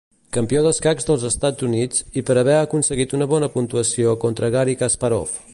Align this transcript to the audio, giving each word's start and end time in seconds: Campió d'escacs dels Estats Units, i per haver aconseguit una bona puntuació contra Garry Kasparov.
Campió 0.35 0.61
d'escacs 0.67 1.05
dels 1.09 1.25
Estats 1.29 1.67
Units, 1.67 2.01
i 2.21 2.25
per 2.31 2.37
haver 2.43 2.57
aconseguit 2.63 3.15
una 3.21 3.31
bona 3.37 3.53
puntuació 3.59 4.19
contra 4.25 4.55
Garry 4.57 4.79
Kasparov. 4.85 5.43